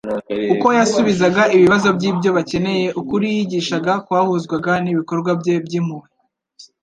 [0.53, 6.07] Uko yasubizaga ibibazo by'ibyo bakeneye, ukuri yigishaga kwahuzwaga n'ibikorwa bye by'impuhwe